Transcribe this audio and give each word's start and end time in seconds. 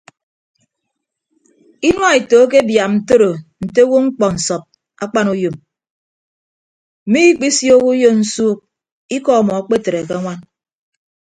Inua 1.89 2.09
eto 2.19 2.35
akebiaam 2.45 2.93
ntoro 2.99 3.31
nte 3.65 3.79
owo 3.85 3.97
mkpọ 4.05 4.25
nsọp 4.35 4.63
akpanuyom 5.03 5.55
mmikpisiooho 7.07 7.87
uyo 7.93 8.09
nsuuk 8.19 8.59
ikọ 9.15 9.31
ọmọ 9.39 9.51
akpetre 9.59 9.99
ke 10.07 10.13
añwan. 10.17 10.39